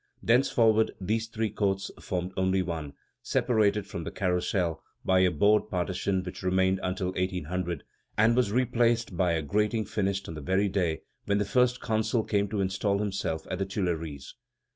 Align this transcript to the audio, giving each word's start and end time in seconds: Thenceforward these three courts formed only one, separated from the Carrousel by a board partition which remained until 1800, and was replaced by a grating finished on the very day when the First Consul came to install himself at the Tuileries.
Thenceforward 0.23 0.95
these 0.99 1.27
three 1.27 1.51
courts 1.51 1.91
formed 1.99 2.33
only 2.35 2.63
one, 2.63 2.93
separated 3.21 3.85
from 3.85 4.03
the 4.03 4.09
Carrousel 4.09 4.81
by 5.05 5.19
a 5.19 5.29
board 5.29 5.69
partition 5.69 6.23
which 6.23 6.41
remained 6.41 6.79
until 6.81 7.09
1800, 7.09 7.83
and 8.17 8.35
was 8.35 8.51
replaced 8.51 9.15
by 9.15 9.33
a 9.33 9.43
grating 9.43 9.85
finished 9.85 10.27
on 10.27 10.33
the 10.33 10.41
very 10.41 10.69
day 10.69 11.01
when 11.25 11.37
the 11.37 11.45
First 11.45 11.81
Consul 11.81 12.23
came 12.23 12.47
to 12.47 12.61
install 12.61 12.97
himself 12.97 13.45
at 13.51 13.59
the 13.59 13.65
Tuileries. 13.67 14.33